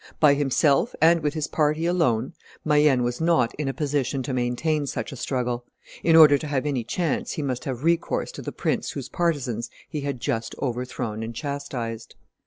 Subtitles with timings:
[0.19, 2.33] By himself and with his own party alone,
[2.65, 5.63] Mayenne was not in a position to maintain such a struggle;
[6.03, 9.69] in order to have any chance he must have recourse to the prince whose partisans
[9.87, 12.15] he had just overthrown and chastised.